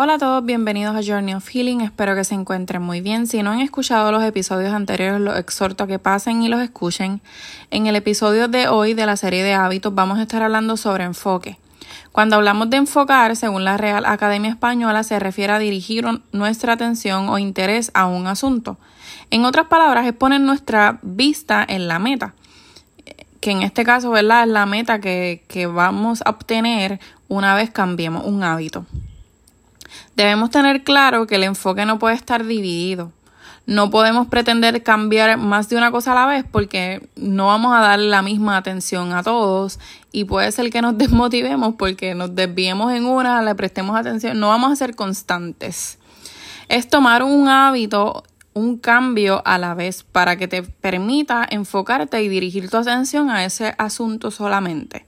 Hola 0.00 0.14
a 0.14 0.18
todos, 0.18 0.44
bienvenidos 0.44 0.94
a 0.94 1.02
Journey 1.02 1.34
of 1.34 1.48
Healing, 1.48 1.80
espero 1.80 2.14
que 2.14 2.22
se 2.22 2.32
encuentren 2.32 2.80
muy 2.80 3.00
bien. 3.00 3.26
Si 3.26 3.42
no 3.42 3.50
han 3.50 3.58
escuchado 3.58 4.12
los 4.12 4.22
episodios 4.22 4.72
anteriores, 4.72 5.20
los 5.20 5.36
exhorto 5.36 5.82
a 5.82 5.86
que 5.88 5.98
pasen 5.98 6.40
y 6.44 6.48
los 6.48 6.60
escuchen. 6.60 7.20
En 7.72 7.88
el 7.88 7.96
episodio 7.96 8.46
de 8.46 8.68
hoy 8.68 8.94
de 8.94 9.06
la 9.06 9.16
serie 9.16 9.42
de 9.42 9.54
hábitos 9.54 9.92
vamos 9.92 10.20
a 10.20 10.22
estar 10.22 10.40
hablando 10.40 10.76
sobre 10.76 11.02
enfoque. 11.02 11.58
Cuando 12.12 12.36
hablamos 12.36 12.70
de 12.70 12.76
enfocar, 12.76 13.34
según 13.34 13.64
la 13.64 13.76
Real 13.76 14.06
Academia 14.06 14.50
Española, 14.50 15.02
se 15.02 15.18
refiere 15.18 15.52
a 15.52 15.58
dirigir 15.58 16.06
nuestra 16.30 16.74
atención 16.74 17.28
o 17.28 17.40
interés 17.40 17.90
a 17.92 18.06
un 18.06 18.28
asunto. 18.28 18.78
En 19.30 19.44
otras 19.44 19.66
palabras, 19.66 20.06
es 20.06 20.12
poner 20.12 20.40
nuestra 20.40 21.00
vista 21.02 21.66
en 21.68 21.88
la 21.88 21.98
meta 21.98 22.34
que 23.40 23.50
en 23.50 23.62
este 23.62 23.82
caso, 23.82 24.10
¿verdad? 24.10 24.44
Es 24.44 24.48
la 24.48 24.64
meta 24.64 25.00
que, 25.00 25.42
que 25.48 25.66
vamos 25.66 26.22
a 26.24 26.30
obtener 26.30 27.00
una 27.26 27.56
vez 27.56 27.70
cambiemos 27.70 28.24
un 28.24 28.44
hábito. 28.44 28.86
Debemos 30.18 30.50
tener 30.50 30.82
claro 30.82 31.28
que 31.28 31.36
el 31.36 31.44
enfoque 31.44 31.86
no 31.86 32.00
puede 32.00 32.16
estar 32.16 32.44
dividido. 32.44 33.12
No 33.66 33.88
podemos 33.88 34.26
pretender 34.26 34.82
cambiar 34.82 35.38
más 35.38 35.68
de 35.68 35.76
una 35.76 35.92
cosa 35.92 36.10
a 36.10 36.16
la 36.16 36.26
vez 36.26 36.44
porque 36.50 37.08
no 37.14 37.46
vamos 37.46 37.72
a 37.72 37.82
darle 37.82 38.08
la 38.08 38.20
misma 38.20 38.56
atención 38.56 39.12
a 39.12 39.22
todos 39.22 39.78
y 40.10 40.24
puede 40.24 40.50
ser 40.50 40.70
que 40.70 40.82
nos 40.82 40.98
desmotivemos 40.98 41.76
porque 41.78 42.16
nos 42.16 42.34
desviemos 42.34 42.92
en 42.92 43.06
una, 43.06 43.40
le 43.42 43.54
prestemos 43.54 43.96
atención, 43.96 44.40
no 44.40 44.48
vamos 44.48 44.72
a 44.72 44.76
ser 44.76 44.96
constantes. 44.96 46.00
Es 46.68 46.88
tomar 46.88 47.22
un 47.22 47.46
hábito 47.46 48.24
un 48.54 48.76
cambio 48.76 49.40
a 49.44 49.56
la 49.56 49.74
vez 49.74 50.02
para 50.02 50.36
que 50.36 50.48
te 50.48 50.64
permita 50.64 51.46
enfocarte 51.48 52.20
y 52.24 52.28
dirigir 52.28 52.68
tu 52.68 52.76
atención 52.76 53.30
a 53.30 53.44
ese 53.44 53.72
asunto 53.78 54.32
solamente. 54.32 55.06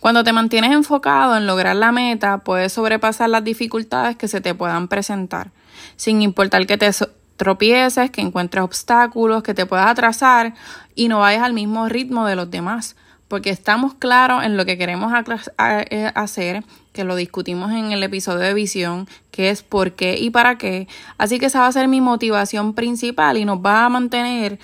Cuando 0.00 0.24
te 0.24 0.32
mantienes 0.32 0.72
enfocado 0.72 1.36
en 1.36 1.46
lograr 1.46 1.76
la 1.76 1.92
meta, 1.92 2.38
puedes 2.38 2.72
sobrepasar 2.72 3.30
las 3.30 3.44
dificultades 3.44 4.16
que 4.16 4.28
se 4.28 4.40
te 4.40 4.54
puedan 4.54 4.88
presentar, 4.88 5.50
sin 5.96 6.22
importar 6.22 6.66
que 6.66 6.78
te 6.78 6.90
tropieces, 7.36 8.10
que 8.10 8.20
encuentres 8.20 8.64
obstáculos, 8.64 9.42
que 9.42 9.54
te 9.54 9.66
puedas 9.66 9.86
atrasar 9.86 10.54
y 10.94 11.08
no 11.08 11.20
vayas 11.20 11.42
al 11.42 11.52
mismo 11.52 11.88
ritmo 11.88 12.26
de 12.26 12.36
los 12.36 12.50
demás 12.50 12.96
porque 13.28 13.50
estamos 13.50 13.94
claros 13.94 14.42
en 14.42 14.56
lo 14.56 14.64
que 14.64 14.78
queremos 14.78 15.12
eh, 15.58 16.10
hacer, 16.14 16.64
que 16.92 17.04
lo 17.04 17.14
discutimos 17.14 17.70
en 17.72 17.92
el 17.92 18.02
episodio 18.02 18.40
de 18.40 18.54
visión, 18.54 19.06
que 19.30 19.50
es 19.50 19.62
por 19.62 19.92
qué 19.92 20.18
y 20.18 20.30
para 20.30 20.56
qué. 20.56 20.88
Así 21.18 21.38
que 21.38 21.46
esa 21.46 21.60
va 21.60 21.66
a 21.66 21.72
ser 21.72 21.88
mi 21.88 22.00
motivación 22.00 22.72
principal 22.72 23.36
y 23.36 23.44
nos 23.44 23.58
va 23.58 23.84
a 23.84 23.88
mantener 23.90 24.58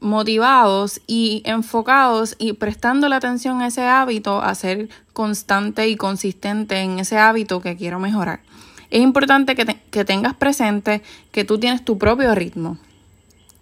motivados 0.00 1.00
y 1.06 1.42
enfocados 1.44 2.34
y 2.38 2.54
prestando 2.54 3.08
la 3.08 3.16
atención 3.16 3.60
a 3.60 3.68
ese 3.68 3.82
hábito, 3.82 4.42
a 4.42 4.54
ser 4.54 4.88
constante 5.12 5.88
y 5.88 5.96
consistente 5.96 6.78
en 6.80 6.98
ese 6.98 7.18
hábito 7.18 7.60
que 7.60 7.76
quiero 7.76 8.00
mejorar. 8.00 8.40
Es 8.90 9.00
importante 9.00 9.54
que, 9.54 9.78
que 9.90 10.04
tengas 10.04 10.34
presente 10.34 11.02
que 11.30 11.44
tú 11.44 11.58
tienes 11.58 11.84
tu 11.84 11.98
propio 11.98 12.34
ritmo. 12.34 12.78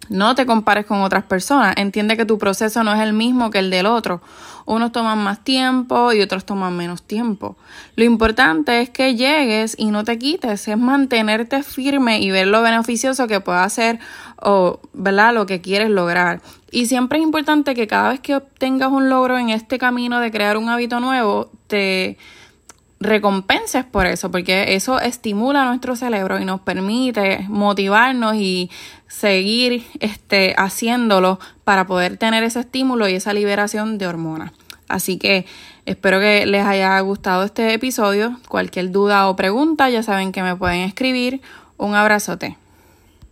No 0.09 0.33
te 0.33 0.45
compares 0.45 0.85
con 0.85 1.01
otras 1.01 1.23
personas. 1.23 1.75
Entiende 1.77 2.17
que 2.17 2.25
tu 2.25 2.37
proceso 2.37 2.83
no 2.83 2.93
es 2.93 2.99
el 2.99 3.13
mismo 3.13 3.51
que 3.51 3.59
el 3.59 3.69
del 3.69 3.85
otro. 3.85 4.21
Unos 4.65 4.91
toman 4.91 5.19
más 5.19 5.43
tiempo 5.43 6.11
y 6.13 6.21
otros 6.21 6.45
toman 6.45 6.75
menos 6.75 7.03
tiempo. 7.03 7.57
Lo 7.95 8.03
importante 8.03 8.81
es 8.81 8.89
que 8.89 9.15
llegues 9.15 9.75
y 9.77 9.91
no 9.91 10.03
te 10.03 10.17
quites, 10.17 10.67
es 10.67 10.77
mantenerte 10.77 11.63
firme 11.63 12.19
y 12.19 12.31
ver 12.31 12.47
lo 12.47 12.61
beneficioso 12.61 13.27
que 13.27 13.39
puede 13.39 13.59
hacer 13.59 13.99
o, 14.41 14.79
¿verdad? 14.93 15.33
Lo 15.33 15.45
que 15.45 15.61
quieres 15.61 15.89
lograr. 15.89 16.41
Y 16.71 16.87
siempre 16.87 17.19
es 17.19 17.23
importante 17.23 17.73
que 17.75 17.87
cada 17.87 18.09
vez 18.09 18.19
que 18.19 18.35
obtengas 18.35 18.91
un 18.91 19.09
logro 19.09 19.37
en 19.37 19.49
este 19.49 19.77
camino 19.77 20.19
de 20.19 20.31
crear 20.31 20.57
un 20.57 20.69
hábito 20.69 20.99
nuevo, 20.99 21.51
te 21.67 22.17
recompenses 22.99 23.85
por 23.85 24.05
eso, 24.05 24.29
porque 24.29 24.75
eso 24.75 24.99
estimula 24.99 25.65
nuestro 25.65 25.95
cerebro 25.95 26.39
y 26.39 26.45
nos 26.45 26.61
permite 26.61 27.45
motivarnos 27.47 28.35
y 28.35 28.69
seguir 29.07 29.85
este, 29.99 30.53
haciéndolo 30.57 31.39
para 31.63 31.87
poder 31.87 32.17
tener 32.17 32.43
ese 32.43 32.59
estímulo 32.59 33.07
y 33.07 33.15
esa 33.15 33.33
liberación 33.33 33.97
de 33.97 34.07
hormonas. 34.07 34.51
Así 34.87 35.17
que 35.17 35.45
espero 35.85 36.19
que 36.19 36.45
les 36.45 36.65
haya 36.65 36.99
gustado 37.01 37.43
este 37.43 37.73
episodio. 37.73 38.39
Cualquier 38.47 38.91
duda 38.91 39.29
o 39.29 39.35
pregunta 39.35 39.89
ya 39.89 40.03
saben 40.03 40.31
que 40.31 40.43
me 40.43 40.55
pueden 40.55 40.81
escribir. 40.81 41.41
Un 41.77 41.95
abrazote. 41.95 42.58